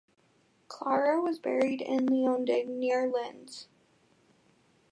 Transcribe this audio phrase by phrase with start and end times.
[0.67, 3.67] Klara was buried in Leonding near Linz.